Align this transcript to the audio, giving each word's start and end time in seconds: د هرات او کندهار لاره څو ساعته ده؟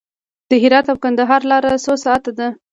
د 0.49 0.51
هرات 0.63 0.85
او 0.91 0.97
کندهار 1.03 1.41
لاره 1.51 1.71
څو 1.85 1.93
ساعته 2.05 2.31
ده؟ 2.39 2.47